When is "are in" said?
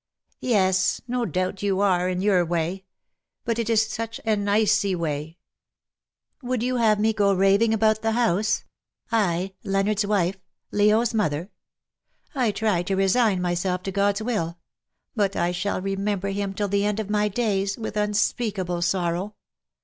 1.79-2.21